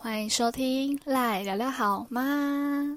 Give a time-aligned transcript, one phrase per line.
[0.00, 2.96] 欢迎收听，来聊聊好吗？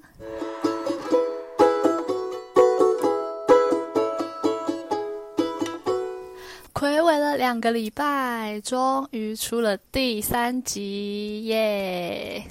[6.71, 12.43] 暌违了两个礼拜，终于出了第三集耶！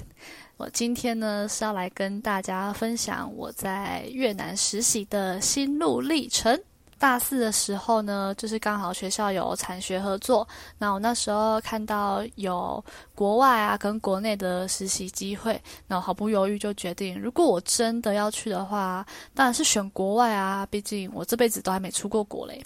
[0.57, 6.61] 我今天呢是要来跟大家分享我在越南实习的心路历程。
[7.01, 10.47] 大四的时候呢，就是刚好学校有产学合作，
[10.77, 12.81] 那我那时候看到有
[13.15, 19.03] 国外啊跟国内的实习机会，那我毫不犹豫就决定，如果我真的要去的话，
[19.33, 22.63] 当然是选国外啊，毕竟我这辈子都还没出过国嘞。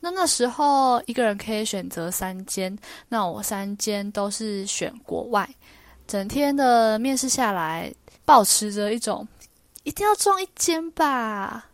[0.00, 2.76] 那那时候一个人可以选择三间，
[3.08, 5.48] 那我三间都是选国外，
[6.08, 9.24] 整天的面试下来，保持着一种
[9.84, 11.66] 一定要中一间吧。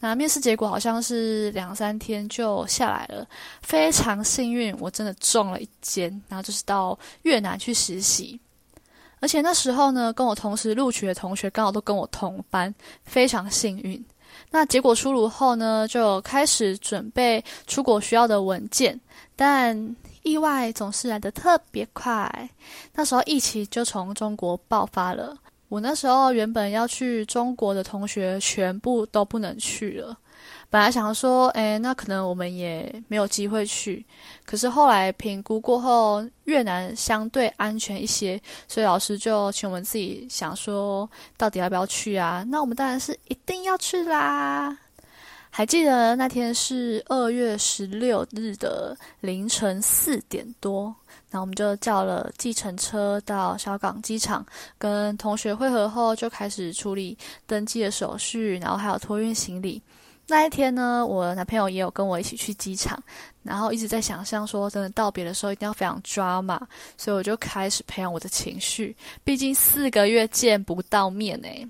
[0.00, 3.26] 那面试结果好像是两三天就下来了，
[3.62, 8.38] 非常幸运，我真的中了一间，然后就是到越南去实习，
[9.20, 12.72] 而且那时候呢，跟我同时录取的同学刚好都跟我同班，
[13.04, 14.04] 非常幸运。
[14.50, 18.98] 那结果出炉后呢，就开始准备出国需要的文件，
[19.34, 22.48] 但意外总是来得特别快，
[22.94, 25.36] 那时候疫情就从中国爆发了。
[25.68, 30.16] 我那时候原本要去中国的同学全部都不能去了，
[30.70, 34.04] 本来想说，哎，那可能我们也没有机会去。
[34.46, 42.42] 可是后来评估过后，越南相对安全一些，所以老师就请我们自己想说，到底要不要去啊？
[42.48, 44.76] 那我们当然是一定要去啦！
[45.50, 50.94] 还记得那天是二月十六日的凌晨四点多。
[51.30, 54.44] 然后我们就叫了计程车到小港机场，
[54.78, 59.82] 跟同学会合后，就开始处理登记的手续，然后还有托运行李。
[60.26, 63.02] 那一天呢，我男朋友也有跟我一起去机场，
[63.42, 68.94] 然后一直在想象说，真的道别的时候一定要非常抓马，所以我就开始培养我的情绪。
[69.24, 71.66] 毕竟四个月见不到面诶。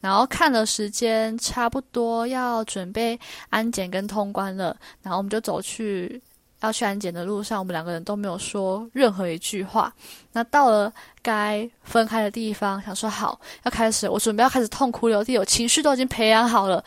[0.00, 6.20] 然后看了时间，差不多要准备安检跟通关了，然后我们就走去。
[6.66, 9.92] 要去安检的路上，我们两个人都没有说任何一句话。
[10.32, 16.84] 那到了该分开的地方，想说好要开始，我准备要开始痛哭流涕，我情绪都已经培养好了。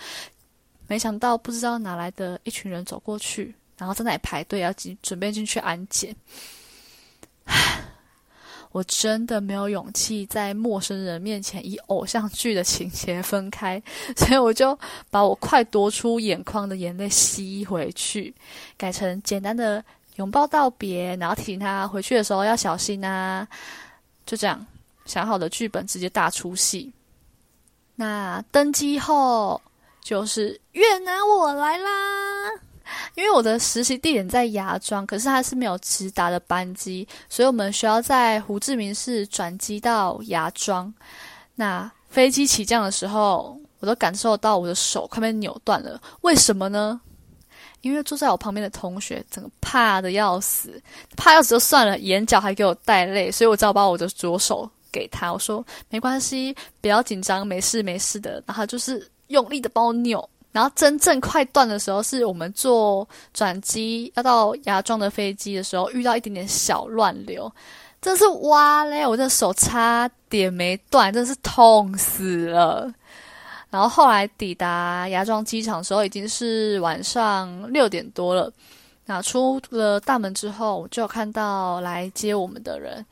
[0.88, 6.16] 没想到不知道哪来的一群人走过去，然后在那里排队要进准备进去安检。
[8.72, 13.82] 我真的没有勇气在陌生人面前以偶像剧的情节分开，
[14.16, 14.78] 所以我就
[15.10, 18.34] 把我快夺出眼眶的眼泪吸回去，
[18.78, 19.84] 改成简单的
[20.18, 23.48] 拥抱道别，然后提醒他回去的时候要小心啊。
[24.26, 24.64] 就这样，
[25.06, 26.94] 想好的剧本直接大出戏。
[27.96, 29.60] 那登机后
[30.02, 31.90] 就是越南，我来啦。
[33.16, 40.94] 因为我的实习地点在芽庄，可是它是没有直达的班机，所以我们需要在胡志明市转机到芽庄。
[41.56, 46.00] 那飞机起降的时候，我都感受到我的手快被扭断了。
[46.22, 47.00] 为什么呢？
[47.82, 50.82] 因为坐在我旁边的同学，整个怕的要死，
[51.16, 58.44] 怕要死就算了，眼角还给我带泪，所以我只好把我的左手给他，我说没关系，不要紧张，没事没事的。
[58.46, 60.30] 然后就是用力的帮我扭。
[60.52, 67.52] 然后真正快断的时候，是我们坐转机要到芽庄的飞机的时候，遇到一点点小乱流，
[68.02, 69.06] 真是哇嘞！
[69.06, 72.92] 我的手差点没断，真是痛死了。
[73.70, 78.52] 然后后来抵达芽庄机场的时候，已经是晚上六点多了。
[79.06, 83.06] 那出了大门之后，就看到来接我们的人。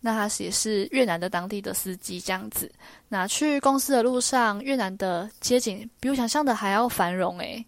[0.00, 2.70] 那他也是越南的当地的司机这样子。
[3.12, 7.62] 那去公司的路上，越南的街景比我想象的还要繁荣诶。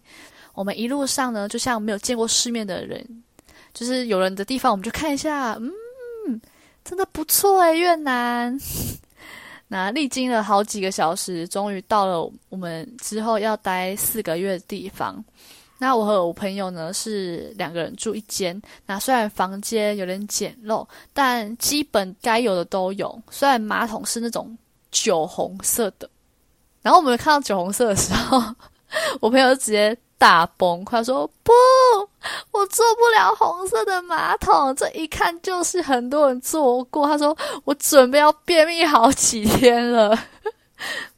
[0.55, 3.07] 我们一路上呢，就像没有见过世面的人，
[3.71, 6.41] 就是有人的地方我们就看一下，嗯，
[6.83, 8.59] 真的不错诶，越南。
[9.69, 15.23] 那历经了好几个小时，终于到了我们之后要待四个月的地方。
[15.77, 18.59] 那我和我朋友呢是两个人住一间。
[18.87, 23.21] 那虽然房间有点简陋，但基本该有的都有。
[23.29, 24.57] 虽然马桶是那种
[25.03, 26.09] 酒红色的，
[26.81, 28.41] 然后我们看到酒红色的时候，
[29.19, 31.51] 我朋友直接大崩溃，说：“不，
[32.51, 40.17] 我坐不了红色的马桶，这一看就是很多人坐过。”他说：“我准备要便秘好几天了。”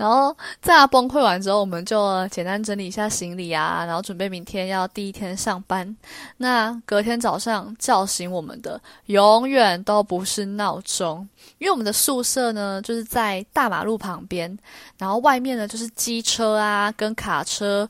[0.00, 5.94] 然后在他崩溃完之后，我们就简单整理一下行李啊，然后准备明天要第一天上班。
[6.38, 14.58] 那隔天早上叫醒我们的，永远都不是闹钟，因为我们的宿舍呢就是在大马路旁边，
[14.96, 17.86] 然后外面呢就是机车啊跟卡车，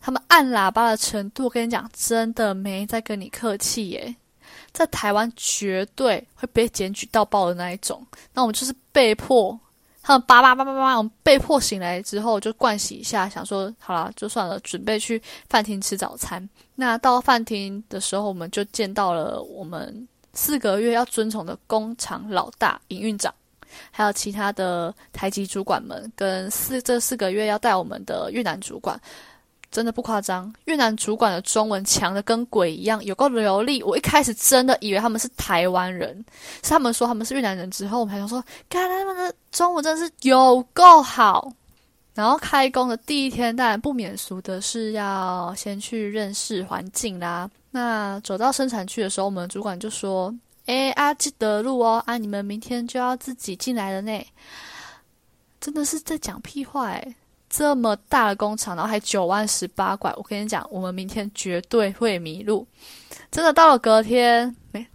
[0.00, 4.12] 他们按喇叭的程度，跟你讲，真的没在跟你客气耶。
[4.72, 8.04] 在台湾绝对会被检举到爆的那一种。
[8.32, 9.56] 那我们就是被迫，
[10.02, 16.46] 他们叭叭叭叭叭，我们被迫醒来之后就灌洗一下，想说好了就算了，准备去饭厅吃早餐。
[16.74, 23.32] 那到饭厅的时候，我们就见到了我们四个月要遵从的工厂老大营运长。
[23.90, 29.00] 还有其他的台籍主管们，跟四这四个月要带我们的越南主管，
[29.72, 30.54] 真的不夸张。
[30.66, 33.82] 越南主管的中文强的跟鬼一样，有够流利。
[33.82, 36.24] 我一开始真的以为他们是台湾人，
[36.62, 41.52] 是他们说他们是越南人之后，我们才想说，看他们的中文真是有够好。
[42.14, 47.50] 然后开工的第一天，当然不免俗的是要先去认识环境啦。
[47.70, 50.32] 那走到生产区的时候，我们主管就说。
[50.66, 52.00] 哎啊，记得路哦！
[52.06, 54.24] 啊，你们明天就要自己进来了呢。
[55.60, 57.14] 真的是在讲屁话哎！
[57.54, 62.66] 这么大的工厂，然后还九弯十八拐，我跟你讲，我们明天绝对会迷路。
[63.30, 64.86] 真的到了隔天，没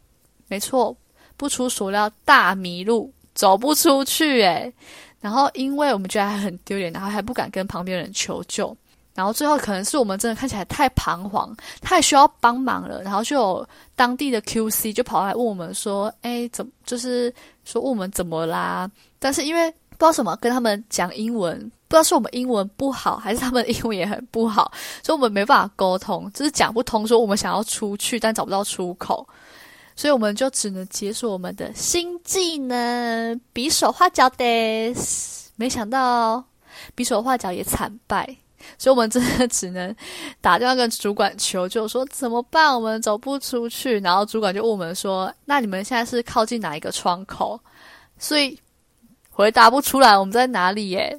[0.48, 0.98] 没错，
[1.38, 4.74] 不出所料，大迷路，走不出去哎。
[5.22, 8.76] 然后因为我们觉得还很丢脸，然后还不敢跟旁边人求救。
[9.14, 13.04] 然后最后可能是我们真的看起来太彷徨，太需要帮忙了。
[13.04, 17.34] 然后就有当地的 QC 就跑来问我们说：“哎，怎就是
[17.66, 18.90] 说问我们怎么啦？”
[19.20, 24.72] 但是因为不知道什么跟他们讲英文，不知道是我们英文不好，还是他们英文也很不好，
[25.04, 27.08] 所以我们没办法沟通，就是讲不通。
[27.08, 29.28] 说我们想要出去，但找不到出口，
[29.96, 34.46] 所以我们就只能解锁我们的新技能——比手画脚的。
[35.56, 36.44] 没想到
[36.94, 38.36] 比手画脚也惨败。
[38.78, 39.96] 所以，我们真的只能
[40.42, 42.76] 打电话跟主管求救，说怎么办？
[42.76, 43.98] 我们走不出去。
[44.02, 47.58] 然后主管就问我们说：“那你们现在是靠近哪一个窗口？”
[48.20, 48.60] 所以
[49.30, 50.90] 回答不出来，我们在哪里？
[50.90, 51.18] 耶？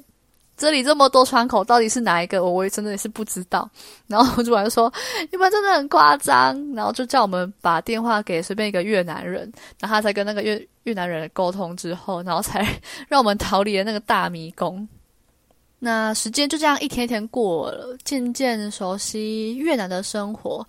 [0.59, 2.43] 这里这么多窗口，到底是哪一个？
[2.43, 3.67] 我我也真的也是不知道。
[4.07, 4.91] 然后主管就说
[5.31, 12.61] ：“你们真的很夸张。”然后就叫我们把电话给随便一个越南人，然后他才跟那个越越南人沟通之后，然后才
[13.07, 14.85] 让我们逃离了那个大迷宫。
[15.79, 20.67] 那时间就这样一天一天过了，渐渐熟悉越南的生活，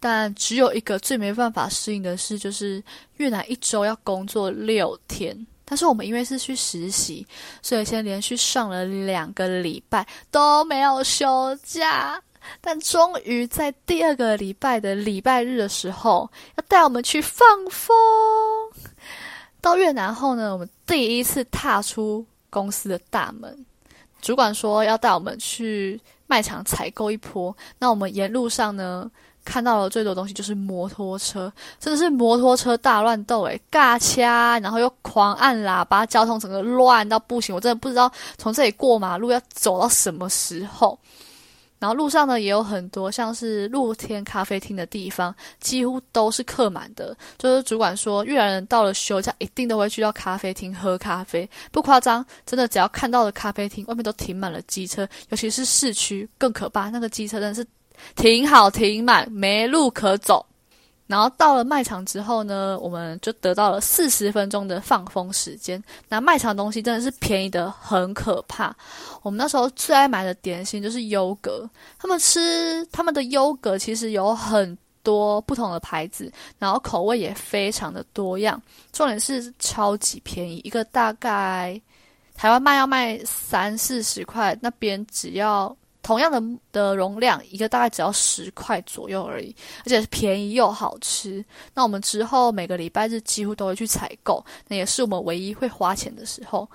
[0.00, 2.82] 但只有一个最没办法适应的事，就是
[3.18, 5.46] 越南一周要工作六天。
[5.66, 7.26] 但是我们因为是去实习，
[7.60, 12.22] 所以先连续上了两个礼拜都没有休假。
[12.60, 17.96] 但终于在第二个礼拜的礼拜日的时候，要带我们去放风。
[19.60, 23.66] 到越南后呢，我们第一次踏出公司的大门。
[24.22, 29.10] 主管说要带我们去卖场采购一波，那我们沿路上呢
[29.46, 40.98] 看到了最多东西就是摩托车，真的是摩托车大乱斗诶，尬掐，然后又狂按喇叭，交通整个乱到不行，我真的不知道从这里过马路要走到什么时候。
[41.78, 47.14] 然后路上呢也有很多像是露天咖啡厅的地方，几乎都是客满的。
[47.36, 57.64] 就是主管说，越南人到了休假一定都会去到咖啡厅喝咖啡，不夸张，真的只要看到的咖啡厅外面都停满了机车，尤其是市区更可怕，那个机车真的是
[58.14, 60.44] 停好停满，没路可走。
[61.06, 65.80] 然后到了卖场之后呢，我们就得到了四十分钟的放风时间。
[66.08, 68.74] 那卖场东西真的是便宜的很可怕。
[69.22, 78.60] 我们那时候最爱买的点心就是优格，他们吃他们的优格其实有很多不同的牌子，然后口味也非常的多样。
[78.92, 81.80] 重点是超级便宜，一个大概
[82.34, 85.76] 台湾卖要卖三四十块，那边只要。
[86.06, 89.52] 同样的的容量，一个大概只要十块左右而已，
[89.84, 91.44] 而且是便宜又好吃。
[91.74, 96.68] 那我们之后每个礼拜日几乎都会去采购，那也是我们唯一会花钱的时候。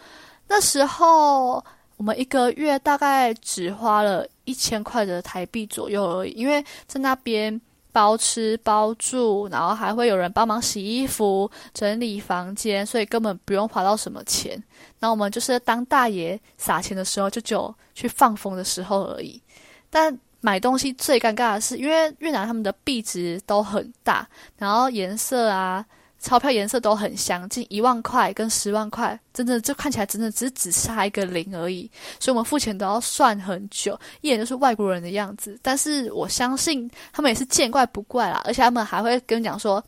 [0.50, 1.64] 那时候
[1.96, 7.62] 我们一个月大概只花了一千块的台币左右而已，因为在那边。
[7.92, 14.62] 包吃包住，然后还会有人帮忙洗衣服、整理房间，所以根本不用花到什么钱。
[15.00, 19.42] 那我们就是当大爷撒钱的时候，就只有去放风的时候而已。
[19.90, 25.86] 但买东西最尴尬的是，因为越南他们的币值都很大，然后颜色啊。
[26.22, 35.60] 钞票颜色都很相近，一万块跟十万块，真的就看起来真的只只差一个零而已，所以我们付钱都要算很久，一眼就是外国人的样子。
[35.64, 39.84] 但是我相信他们也是见怪不怪啦，而且他们还会跟你讲说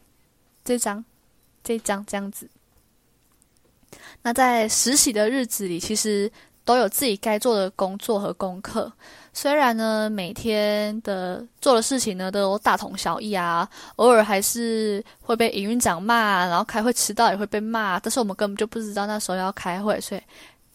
[0.65, 1.03] 这张、
[1.63, 2.49] 这张这样子。
[4.23, 6.31] 那在实习的日子里，其实
[6.65, 8.91] 都有自己该做的工作和功课。
[9.33, 20.21] 虽然呢，每天的做的事情呢都大同小异啊，偶尔还是会被营运长骂，然后开会迟到也会被骂，但是我们根本就不知道那时候要开会，所以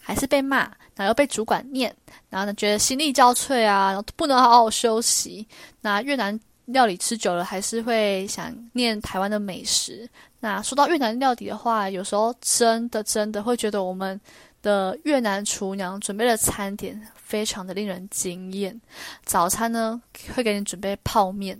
[0.01, 1.95] 还是被骂，然后被主管念，
[2.29, 5.47] 然后呢觉得心力交瘁啊，然后不能好好休息。
[5.81, 10.09] 那越南料理吃久了，还是会想念台湾的美食。
[10.41, 14.21] 那说到越南料理的话，有时候真的真的会觉得我们
[14.63, 18.81] 的越南厨娘准备的餐点非常的令人惊艳。
[19.25, 20.01] 早餐呢，
[20.35, 21.59] 会给你准备泡面。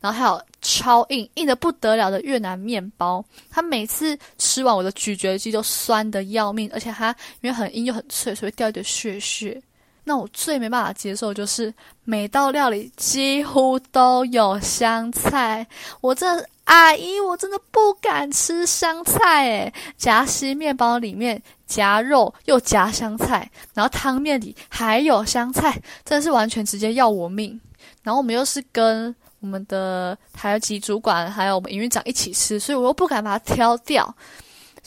[0.00, 9.62] 然后还有超硬硬的不得了的越南面包，它每次吃完我的咀嚼肌都酸的要命，而且它因为很硬又很脆，所以掉一点血血。
[10.08, 15.66] 那我最没办法接受就是每道料理几乎都有香菜，
[16.00, 16.26] 我这
[16.62, 25.72] 阿姨我真的不敢吃香菜诶，夹西面包里面夹肉又夹香菜，然后汤面里还有香菜，
[26.04, 27.60] 真的是完全直接要我命。
[28.04, 34.14] 然后我们又是跟我们的台籍主管还有我们营运长一起吃，所以我又不敢把它挑掉。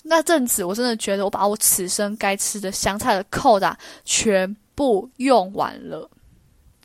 [0.01, 6.09] 那阵子我真的觉得我把我此生该吃的香菜的扣打全部用完了。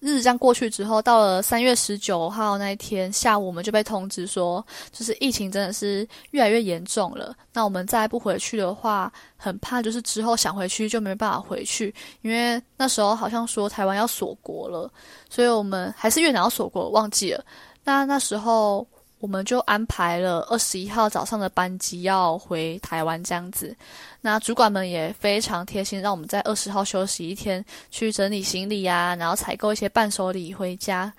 [0.01, 7.33] 日子这样过去之后，到了三月十九号那一天下午，我们就被通知说，就是疫情真的是越来越严重了。
[7.53, 14.91] 那我们再不回去的话，很怕就是之后想回去就没办法回去，因为那时候好像说台湾要锁国了，
[15.31, 17.45] 所以我们还是越南要锁国，忘记了。
[17.85, 18.85] 那那时候。
[19.21, 23.75] 我们就安排了二十一号早上的班机要回台湾这样子，
[24.21, 31.11] 那主管们也非常贴心，让我们在二十号休息一天，去整理行李啊，然后采购一些伴手礼回家。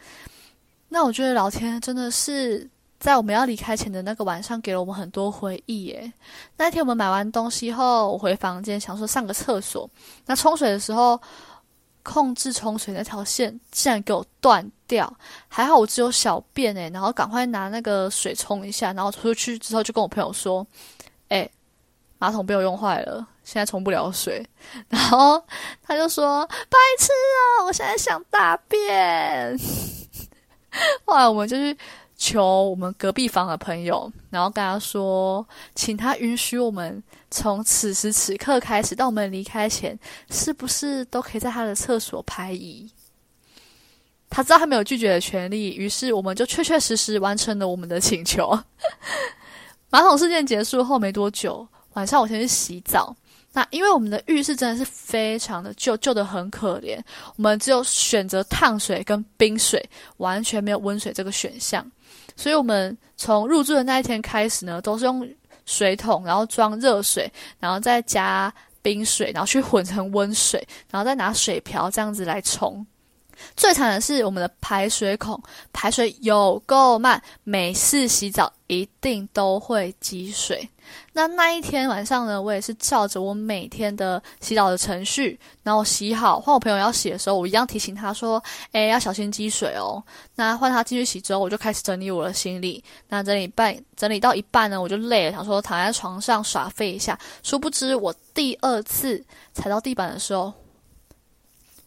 [0.87, 6.13] 那我觉得老天真的是在我们要离开前的那个晚上，给了我们很多回忆耶。
[6.57, 9.89] 那天我们买完东西后，我回房间想说上个厕所，
[10.27, 11.19] 那冲水的时候。
[12.05, 15.11] 控制冲水那条线竟然给我断掉，
[15.47, 20.65] 还好我只有小便诶，然后赶快拿那个水冲一下，然后出去之后就跟我朋友说
[21.29, 21.49] ：“哎，
[22.19, 24.47] 马桶被我用坏了，现在冲不了水。
[24.87, 25.43] ”然后
[25.81, 29.57] 他就说：“白痴啊，我现在想大便。”
[31.05, 31.77] 后来我们就去。
[32.17, 42.89] 求我们隔壁房的朋友，然后跟他说，请他允许我们从此时此刻开始到我们离开前，是不是都可以在他的厕所拍遗？
[44.29, 48.57] 他知道他没有拒绝的权利，于是我们就确确实实完成了我们的请求。
[49.91, 53.13] 马桶事件结束后没多久，晚上我先去洗澡。
[53.55, 56.99] 那因为我们的浴室真的是非常的旧，旧的很可怜，
[57.37, 59.81] 我们只有选择烫水跟冰水，
[60.17, 61.89] 完全没有温水这个选项。
[62.35, 65.25] 所以，我们从入住的那一天开始呢，都是用
[65.65, 72.85] 水桶，然后装热水，然后再加冰水，然后去混成温水，然后再拿水瓢这样子来冲。
[73.55, 80.69] 最惨的是我们的排水孔排水有够慢，每次洗澡一定都会积水。
[81.17, 88.43] 那那一天晚上呢，我也是照着我每天的洗澡的程序，然后洗好换我朋友要洗的时候，我一样提醒他说
[88.73, 90.03] ：“哎，要小心积水哦。”
[90.35, 92.83] 那换他进去洗之后，我就开始整理我的行李。
[93.07, 97.17] 那整理半整理到一半呢，我就累了，想说躺在床上耍废一下。
[97.43, 100.51] 殊不知我第二次踩到地板的时候，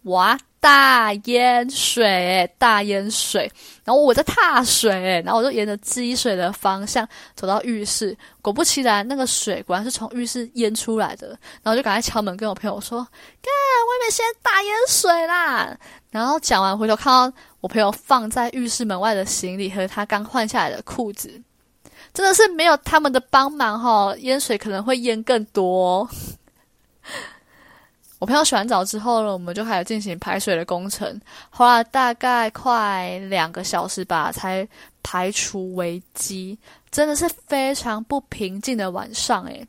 [0.05, 0.39] 哇！
[0.61, 3.51] 大淹水，大淹水！
[3.85, 11.29] 然后我在踏水，然后我就沿着积水的方向走到浴室，果不其然，那个水果然是从浴室淹出来的。
[11.63, 12.99] 然后就赶快敲门，跟我朋友说
[13.41, 15.77] ：“看，外面现在大淹水啦！”
[16.11, 21.31] 然后讲完，回头看到我朋友放在浴室门外的行李和他刚换下来的裤子，
[22.13, 26.09] 真的是没有他们的帮忙哈，淹水可能会淹更多。
[28.19, 31.21] 我朋友洗完澡之后呢，我们就开始进行排水的工程，
[31.51, 34.67] 花了大概快两个小时吧，才
[35.05, 36.59] 排除危机。
[36.91, 39.65] 真的是非常不平静的晚上诶。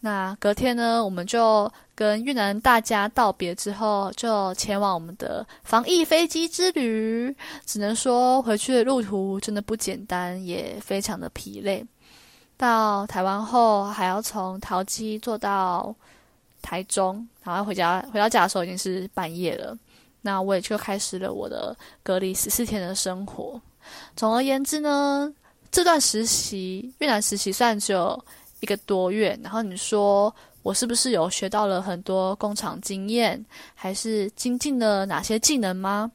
[0.00, 7.32] 那隔天呢，我们就跟越南大家道别之后，就前往我们的防疫飞机之旅。
[7.64, 11.86] 只能说回去的路途真的不简单，也非常的疲累。
[12.56, 15.94] 到台湾后，还要从桃机坐到。
[16.62, 19.76] 台中，然后回家回到家的时候已经是半夜了。
[20.22, 23.60] 那我也就开始了我的隔离十四天的生活。
[24.14, 25.32] 总而言之呢，
[25.70, 28.22] 这段实习越南实习算只有
[28.60, 29.38] 一个多月。
[29.42, 33.42] 然后你说我是不是有学到了很多工厂经验，
[33.74, 36.12] 还是精进了哪些技能吗？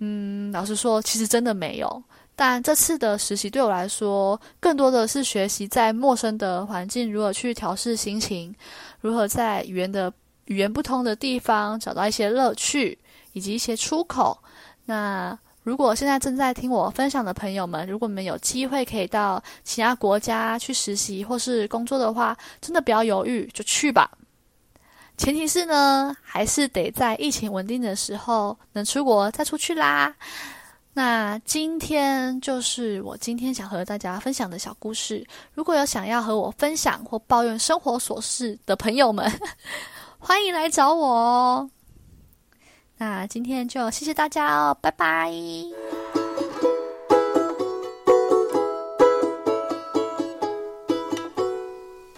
[0.00, 2.02] 嗯，老实说，其实真的没有。
[2.40, 8.54] 但这次的实习对我来说，更多的是学习在陌生的环境如何去调试心情，
[9.00, 10.12] 如何在语言的
[10.44, 12.96] 语言不通的地方找到一些乐趣
[13.32, 14.38] 以及一些出口。
[14.84, 24.08] 那如果现在正在听我分享的朋友们，如果你们有机会可以到其他国家去实习或是工作的话，真的不要犹豫，就去吧。
[25.16, 30.14] 前提是呢，还是得在疫情稳定的时候能出国再出去啦。
[30.98, 35.24] 那今天就是我今天想和大家分享的小故事。
[35.54, 39.30] 如果有想要和我分享或抱怨生活琐事的朋友们，
[40.18, 41.70] 欢迎来找我哦。
[42.96, 45.32] 那今天就谢谢大家哦，拜拜。